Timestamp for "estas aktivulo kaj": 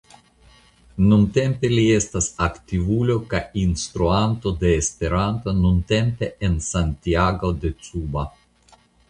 1.97-3.41